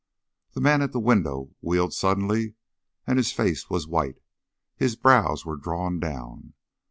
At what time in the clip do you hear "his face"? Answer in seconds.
3.19-3.69